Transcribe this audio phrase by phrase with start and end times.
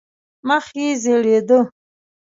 [0.47, 1.59] مخ یې زېړېده.